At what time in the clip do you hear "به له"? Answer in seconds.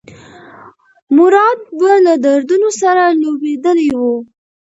1.79-2.13